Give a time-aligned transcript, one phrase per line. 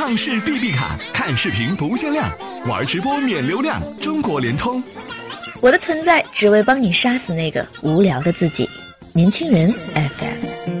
[0.00, 2.26] 畅视 B B 卡，看视频不限量，
[2.66, 4.82] 玩直播免流量，中国联通。
[5.60, 8.66] 我的存在只为帮你杀死那个无聊的自己。
[9.12, 10.79] 年轻人 FM。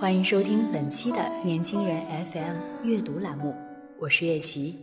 [0.00, 3.54] 欢迎收听本期的年轻人 FM 阅读栏目，
[3.98, 4.78] 我是叶琪。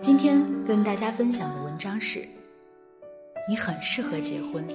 [0.00, 2.26] 今天跟大家分享的文章是：
[3.48, 4.66] 你很适合结婚。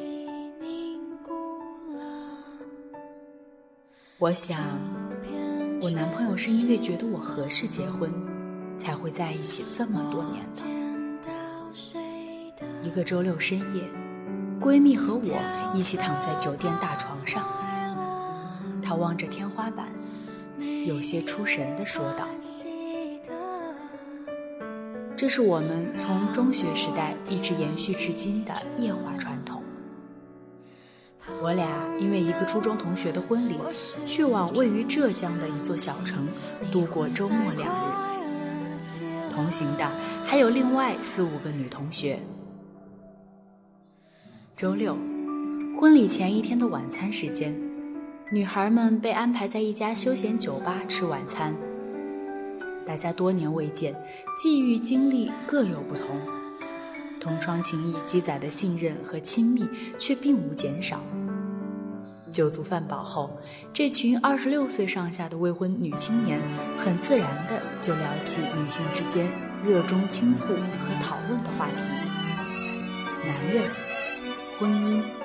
[4.19, 4.57] 我想，
[5.81, 8.09] 我男朋友是因为觉得我合适结婚，
[8.77, 10.61] 才会在一起这么多年的。
[12.81, 13.83] 一个周六深夜，
[14.61, 17.45] 闺蜜和我一起躺在酒店大床上。
[18.87, 19.89] 他望着天花板，
[20.85, 22.25] 有些出神地说道
[25.13, 29.61] ：“这是我们从中学时代一直延续至今的夜话传统。
[31.41, 31.67] 我俩
[31.99, 33.59] 因为一个初中同学的婚礼，
[34.05, 36.25] 去往位于浙江的一座小城
[36.71, 37.91] 度过周末两日。
[39.29, 39.91] 同行的
[40.23, 42.17] 还有另外四五个女同学。
[44.55, 44.97] 周六，
[45.77, 47.53] 婚礼前一天的晚餐时间。”
[48.29, 51.55] 女孩们被安排在一家休闲酒吧吃晚餐。
[52.85, 53.95] 大家多年未见，
[54.37, 56.19] 际遇经历各有不同，
[57.21, 59.65] 同窗情谊积攒的信任和亲密
[59.97, 61.01] 却并无减少。
[62.29, 63.31] 酒足饭饱后，
[63.73, 66.41] 这群二十六岁上下的未婚女青年
[66.77, 69.31] 很自然的就聊起女性之间
[69.65, 71.83] 热衷倾诉和讨论的话题：
[73.25, 73.63] 男人、
[74.59, 75.16] 婚姻。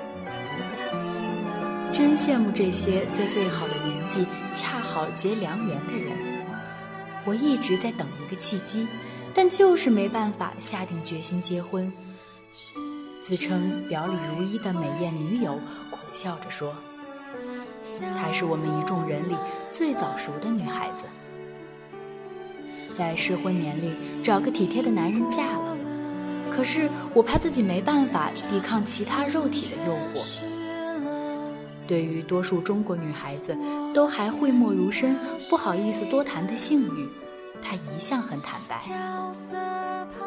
[1.93, 6.17] 真羡慕这些在最好的年纪恰好结良缘的人。
[7.23, 8.87] 我一直在等一个契机，
[9.31, 11.93] 但就是没办法下定决心结婚。
[13.21, 15.53] 自称表里如一的美艳女友
[15.91, 16.75] 苦笑着说
[18.19, 19.35] ：“她是我们一众人里
[19.71, 21.05] 最早熟的女孩子，
[22.97, 25.77] 在适婚年龄找个体贴的男人嫁了。
[26.49, 30.25] 可是我怕自己没办法抵抗其他肉体的诱惑。”
[31.87, 33.57] 对于多数中国女孩子
[33.93, 35.17] 都还讳莫如深、
[35.49, 37.09] 不好意思多谈的性欲，
[37.61, 38.79] 她一向很坦白。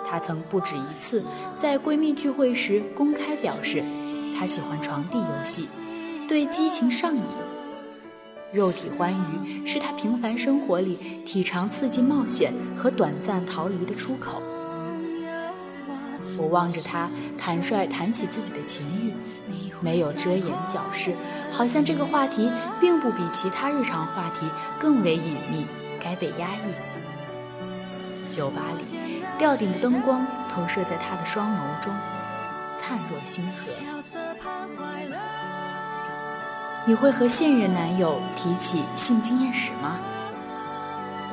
[0.08, 1.24] 她曾不止一次
[1.58, 3.82] 在闺蜜聚会时公开表示，
[4.38, 5.68] 她喜欢床地游戏，
[6.28, 7.22] 对激情上瘾，
[8.52, 14.42] 肉体欢愉是她平凡生活里体尝刺激冒险和短暂逃离的出口。
[16.38, 19.12] 我望着她坦率谈起自己的情欲。
[19.80, 21.14] 没有遮掩矫饰，
[21.50, 22.50] 好像这个话题
[22.80, 24.46] 并不比其他日常话题
[24.78, 25.66] 更为隐秘，
[26.00, 26.72] 该被压抑。
[28.30, 31.94] 酒吧里，吊顶的灯光投射在他的双眸中，
[32.76, 33.72] 灿若星河。
[36.84, 39.98] 你会和现任男友提起性经验史吗？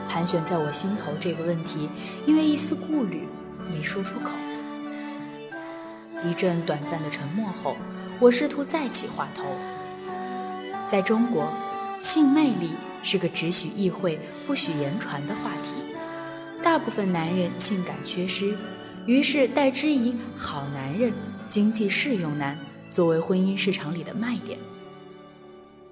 [0.09, 1.89] 盘旋在我心头这个问题，
[2.25, 3.27] 因为一丝顾虑，
[3.71, 4.29] 没说出口。
[6.23, 7.75] 一阵短暂的沉默后。
[8.23, 9.43] 我试图再起话头。
[10.87, 11.51] 在中国，
[11.99, 12.69] 性魅力
[13.03, 14.17] 是个只许意会
[14.47, 15.73] 不许言传的话题。
[16.63, 18.57] 大部分男人性感缺失，
[19.05, 21.11] 于是代之以“好男人
[21.49, 22.57] ”“经济适用男”
[22.93, 24.57] 作为婚姻市场里的卖点。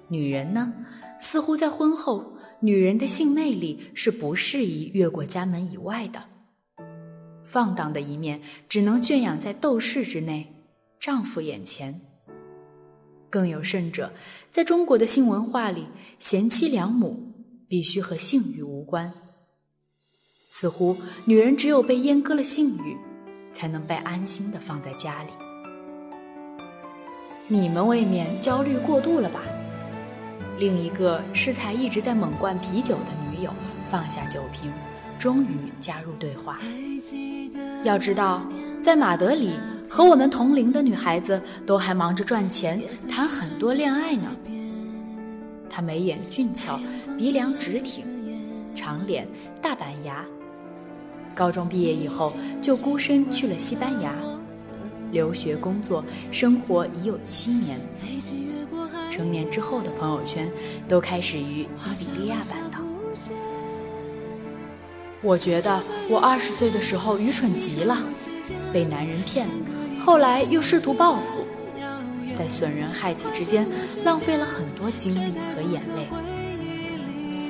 [0.08, 0.72] 女人呢，
[1.20, 6.22] 似乎在婚后，女人的性魅力是不适宜越过家门以外的。
[7.44, 8.40] 放荡的一面
[8.70, 10.46] 只能圈养在斗室之内，
[10.98, 12.00] 丈夫眼前。
[13.32, 14.12] 更有甚者，
[14.50, 15.86] 在中国的性文化里，
[16.18, 17.32] 贤妻良母
[17.66, 19.10] 必须和性欲无关。
[20.46, 22.94] 似乎女人只有被阉割了性欲，
[23.54, 25.30] 才能被安心的放在家里。
[27.48, 29.40] 你们未免焦虑过度了吧？
[30.58, 33.50] 另一个适才一直在猛灌啤酒的女友
[33.90, 34.70] 放下酒瓶，
[35.18, 36.60] 终于加入对话。
[37.82, 38.46] 要知道，
[38.82, 39.52] 在马德里。
[39.90, 42.80] 和我们同龄的女孩子都还忙着赚钱，
[43.10, 44.34] 谈很多恋爱呢。
[45.68, 46.80] 她眉眼俊俏，
[47.18, 48.06] 鼻梁直挺，
[48.74, 49.28] 长脸，
[49.60, 50.24] 大板牙。
[51.34, 52.32] 高中毕业以后
[52.62, 54.14] 就孤身去了西班牙，
[55.10, 57.78] 留学、工作、生活已有七年。
[59.10, 60.50] 成年之后的朋友圈
[60.88, 62.78] 都开始于伊比利亚半岛。
[65.22, 67.96] 我觉得我二十岁的时候愚蠢极了，
[68.72, 69.48] 被男人骗。
[70.04, 71.46] 后来又试图报复，
[72.36, 73.66] 在损人害己之间
[74.04, 76.08] 浪费了很多精力和眼泪。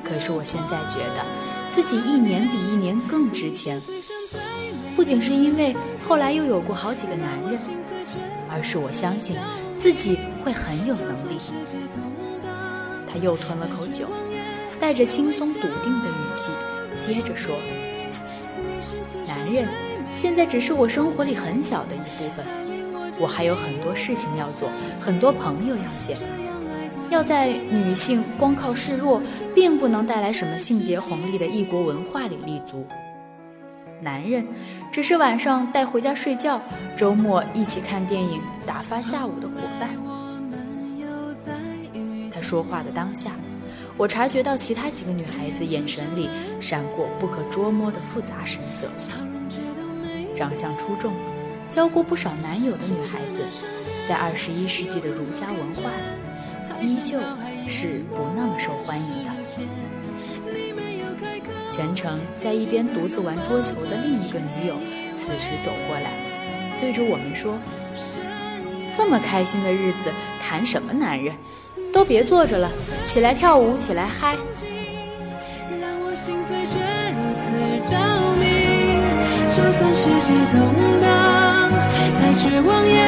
[0.05, 1.25] 可是我现在觉得
[1.71, 3.81] 自己一年比一年更值钱，
[4.95, 5.75] 不仅是因为
[6.07, 7.59] 后来又有过好几个男人，
[8.51, 9.39] 而是我相信
[9.79, 11.39] 自己会很有能力。
[13.07, 14.07] 他又吞了口酒，
[14.79, 16.51] 带着轻松笃定的语气，
[17.03, 17.57] 接着说
[19.27, 19.67] ：“男人
[20.15, 22.47] 现在只是我生活里很小的一部分。”
[23.21, 24.71] 我还有很多事情要做，
[25.01, 26.17] 很多朋友要见。
[27.11, 29.21] 要在女性光靠示弱，
[29.53, 32.87] 并不能带来什么性别红利的异国文化里立足。
[34.01, 34.47] 男人
[34.91, 36.61] 只是晚上带回家睡觉，
[36.97, 39.91] 周末一起看电影、打发下午的伙伴。
[42.31, 43.33] 他说话的当下，
[44.03, 46.29] 我察觉到其他几个女孩子眼神里
[46.61, 48.91] 闪过不可捉摸的复杂神色，
[50.35, 51.15] 长相出众。
[51.71, 53.47] 交过不少男友的女孩子，
[54.09, 55.89] 在二十一世纪的儒家文化
[56.81, 57.17] 里，依旧
[57.69, 59.31] 是不那么受欢迎的。
[61.71, 64.75] 全程在一边独自玩桌球的另一个女友，
[65.15, 66.11] 此时走过来，
[66.81, 67.57] 对着我们说
[68.93, 70.11] ：“这么开心的日子，
[70.41, 71.37] 谈什么男人？
[72.03, 72.69] 都别坐着了，
[73.07, 74.35] 起来跳舞，起来嗨！”
[75.81, 76.77] 让我心醉却
[77.15, 77.47] 如此
[77.89, 77.95] 着
[78.41, 78.45] 迷
[79.49, 80.59] 就算世界动
[81.01, 81.71] 荡，
[82.13, 82.99] 再绝望也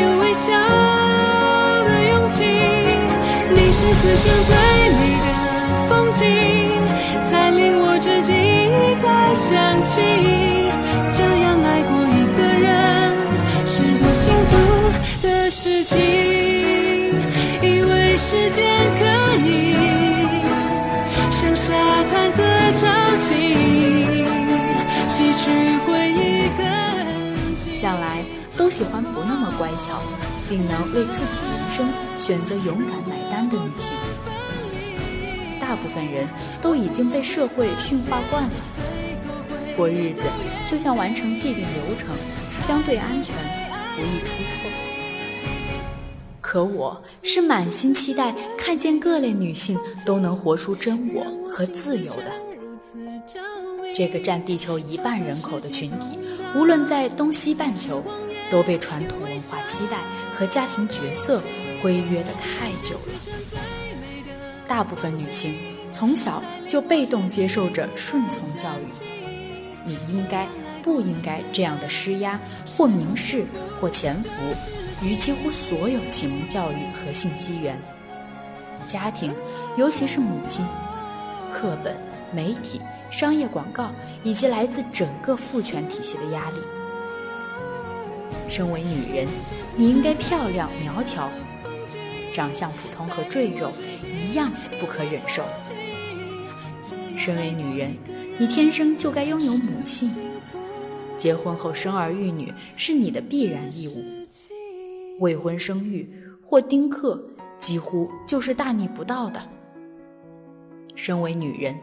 [0.00, 0.54] 有微笑
[1.82, 2.44] 的勇气。
[3.50, 4.54] 你是此生最
[4.94, 5.26] 美的
[5.88, 6.22] 风景，
[7.24, 8.32] 才令我至今
[9.02, 9.98] 再想起。
[11.12, 12.70] 这样爱过一个人，
[13.66, 16.47] 是多幸福的事情。
[18.30, 18.62] 时间
[18.98, 19.06] 可
[19.48, 19.74] 以
[21.30, 21.72] 像沙
[22.04, 22.42] 滩和
[22.74, 22.86] 潮
[23.16, 23.32] 汐。
[25.08, 25.50] 洗去
[25.86, 26.50] 回忆
[27.72, 28.22] 向来
[28.54, 30.02] 都喜欢不那么乖巧，
[30.46, 31.88] 并能为自己人生
[32.18, 33.96] 选择勇敢买单的女性。
[35.58, 36.28] 大部分人
[36.60, 38.50] 都已经被社会驯化惯了，
[39.74, 40.24] 过日子
[40.66, 42.08] 就像完成既定流程，
[42.60, 43.34] 相对安全，
[43.96, 44.87] 不易出错。
[46.50, 52.32] 可我是满心期待看见各类女性都能活出真我和自由的。
[53.94, 56.18] 这个占地球一半人口的群体，
[56.54, 58.02] 无论在东西半球，
[58.50, 59.98] 都被传统文化期待
[60.38, 61.42] 和家庭角色
[61.82, 63.12] 规约的太久了。
[64.66, 65.54] 大部分女性
[65.92, 68.84] 从小就被动接受着顺从教育，
[69.84, 70.48] 你应该
[70.88, 73.44] 不应该这样的施压或明示
[73.78, 74.30] 或潜伏
[75.04, 77.78] 于几乎所有启蒙教育和信息源，
[78.86, 79.34] 家庭，
[79.76, 80.66] 尤其是母亲，
[81.52, 81.94] 课本，
[82.32, 82.80] 媒体。
[83.10, 83.90] 商业广告
[84.22, 86.56] 以及来自整个父权体系的压力。
[88.48, 89.26] 身为女人，
[89.76, 91.30] 你应该漂亮苗条，
[92.34, 93.70] 长相普通和赘肉
[94.04, 94.50] 一样
[94.80, 95.44] 不可忍受。
[97.16, 97.96] 身为女人，
[98.38, 100.10] 你天生就该拥有母性，
[101.18, 104.02] 结婚后生儿育女是你的必然义务。
[105.20, 106.08] 未婚生育
[106.42, 107.22] 或丁克
[107.58, 109.42] 几乎就是大逆不道的。
[110.94, 111.78] 身为女人。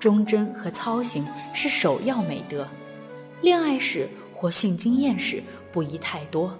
[0.00, 2.68] 忠贞和操行是首要美德，
[3.40, 5.42] 恋爱时或性经验时
[5.72, 6.54] 不宜太多，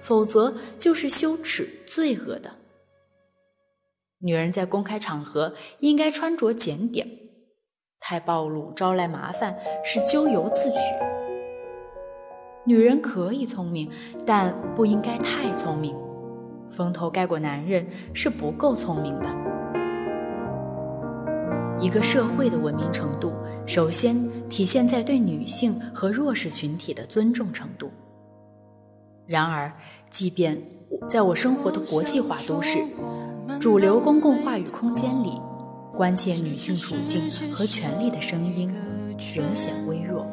[0.00, 2.52] 否则就是羞耻罪恶的。
[4.20, 7.08] 女人在公开场合应该穿着检点，
[7.98, 10.78] 太暴露招来麻烦是咎由自取。
[12.70, 13.90] 女人可以聪明，
[14.24, 15.92] 但不应该太聪明，
[16.68, 17.84] 风头盖过男人
[18.14, 19.26] 是不够聪明的。
[21.80, 23.32] 一个社会的文明程度，
[23.66, 24.16] 首先
[24.48, 27.90] 体现在对女性和弱势群体的尊重程度。
[29.26, 29.72] 然而，
[30.08, 30.56] 即便
[31.08, 32.78] 在我生活的国际化都市，
[33.58, 35.32] 主流公共话语空间里，
[35.92, 37.20] 关切女性处境
[37.52, 38.72] 和权利的声音
[39.34, 40.24] 仍显微弱。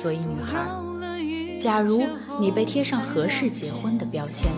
[0.00, 0.64] 所以，女孩，
[1.60, 2.04] 假如
[2.40, 4.48] 你被贴上合适结婚的标签，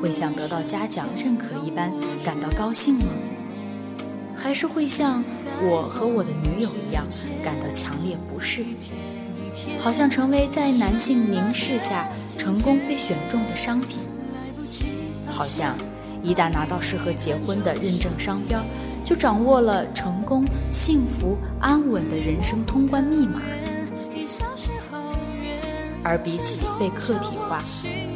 [0.00, 1.92] 会像得到嘉奖认可一般
[2.24, 3.06] 感到高兴吗？
[4.36, 5.24] 还是会像
[5.60, 7.04] 我和我的女友一样
[7.42, 8.64] 感到强烈不适，
[9.80, 13.98] 好像成为在男性凝视下成功被选中的商品，
[15.26, 15.76] 好像
[16.22, 18.62] 一旦拿到适合结婚的认证商标，
[19.04, 23.40] 就掌握了成功、幸福、安稳的人生通关密码。
[26.04, 27.62] 而比起被客体化，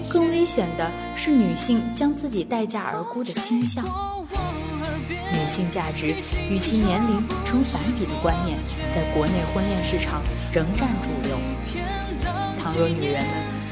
[0.08, 3.84] 更危险的是女性将自己待价而沽的倾向。
[5.32, 6.14] 女性价值
[6.50, 8.58] 与其年龄成反比的观念，
[8.94, 11.36] 在国内婚恋市场仍占主流。
[12.58, 13.30] 倘若女人们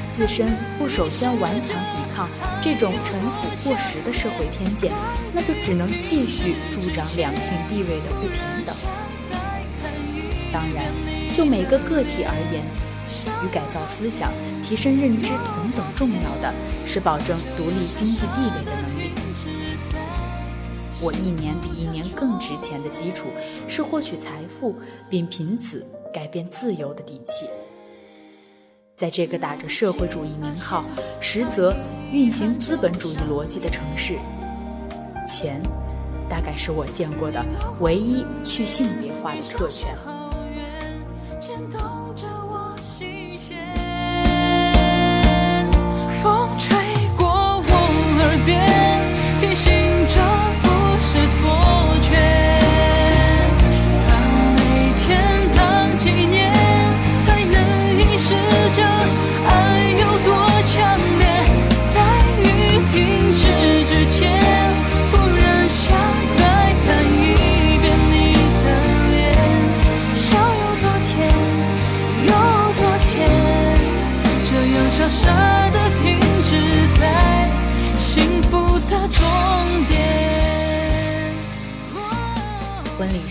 [0.09, 2.29] 自身不首先顽强抵抗
[2.61, 4.93] 这种陈腐过时的社会偏见，
[5.33, 8.73] 那就只能继续助长两性地位的不平等。
[10.53, 10.85] 当然，
[11.33, 12.63] 就每个个体而言，
[13.43, 14.31] 与改造思想、
[14.63, 16.53] 提升认知同等重要的
[16.85, 19.11] 是保证独立经济地位的能力。
[21.01, 23.27] 我一年比一年更值钱的基础
[23.67, 24.75] 是获取财富，
[25.09, 27.45] 并凭此改变自由的底气。
[28.95, 30.85] 在这个打着社会主义名号，
[31.19, 31.75] 实则
[32.13, 34.13] 运行资本主义逻辑的城市，
[35.27, 35.61] 钱
[36.29, 37.45] 大概是我见过的
[37.81, 39.93] 唯一去性别化的特权。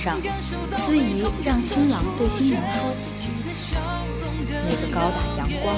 [0.05, 0.21] 上，
[0.71, 3.31] 司仪让新郎对新娘说几句。
[4.69, 5.75] 那个高大阳光、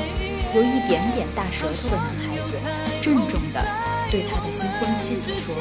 [0.53, 2.59] 有一点点大舌头的男孩子，
[3.01, 3.65] 郑重地
[4.11, 5.55] 对他的新婚妻子说：“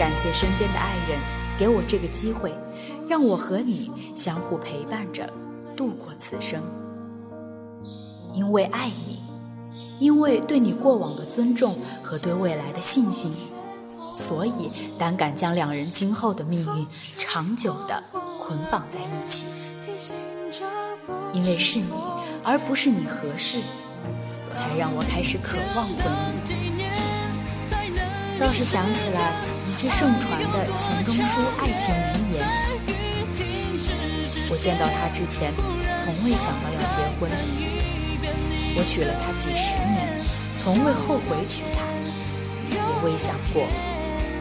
[0.00, 1.16] 感谢身边的爱人
[1.56, 2.52] 给我这个机会，
[3.08, 5.32] 让我和你相互陪伴着
[5.76, 6.60] 度过此生。
[8.34, 9.22] 因为爱你，
[10.00, 13.32] 因为对你过往的尊重和对未来的信心。”
[14.14, 16.86] 所以，胆敢将两人今后的命运
[17.16, 18.02] 长久地
[18.38, 19.46] 捆绑在一起，
[21.32, 21.92] 因为是你，
[22.44, 23.60] 而不是你合适，
[24.54, 26.06] 才让我开始渴望婚
[26.46, 26.50] 姻。
[28.38, 29.34] 倒是想起来
[29.68, 32.48] 一句盛传的钱钟书爱情名言：
[34.50, 35.52] 我见到他之前，
[35.98, 37.30] 从未想到要结婚；
[38.76, 40.24] 我娶了她几十年，
[40.54, 41.84] 从未后悔娶她，
[42.70, 43.66] 也未想过。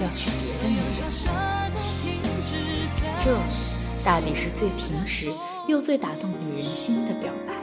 [0.02, 1.12] 要娶别的女人，
[3.20, 3.38] 这
[4.04, 5.34] 大抵是最平实
[5.68, 7.59] 又最打动女人心的表白。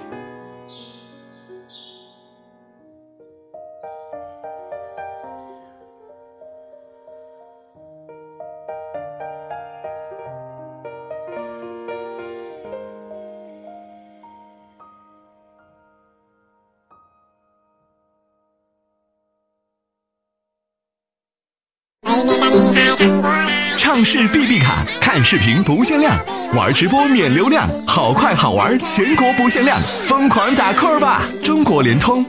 [24.04, 26.16] 是 B B 卡，看视频不限量，
[26.54, 31.22] 玩直播免流量，好快好玩，全国不限量，疯狂打 call 吧！
[31.42, 32.24] 中国联通。